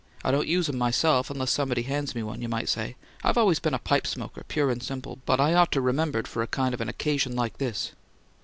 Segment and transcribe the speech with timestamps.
[0.23, 2.95] I don't use 'em myself unless somebody hands me one, you might say.
[3.23, 6.43] I've always been a pipe smoker, pure and simple, but I ought to remembered for
[6.47, 7.91] kind of an occasion like this."